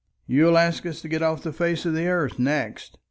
You'll 0.25 0.57
ask 0.57 0.83
us 0.87 0.99
to 1.03 1.07
get 1.07 1.21
off 1.21 1.43
the 1.43 1.53
face 1.53 1.85
of 1.85 1.93
the 1.93 2.07
earth 2.07 2.39
next. 2.39 2.97